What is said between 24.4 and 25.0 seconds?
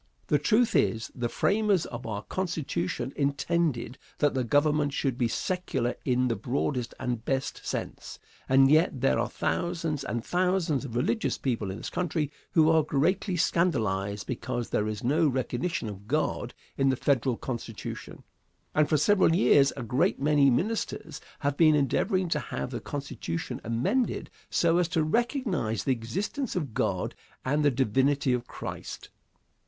so as